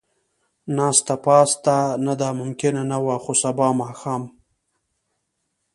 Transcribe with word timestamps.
ناسته 0.75 1.15
پاسته، 1.25 1.77
نه 2.05 2.13
دا 2.21 2.29
ممکنه 2.39 2.81
نه 2.91 2.97
وه، 3.03 3.15
خو 3.23 3.33
سبا 3.41 3.67
ماښام. 3.79 4.23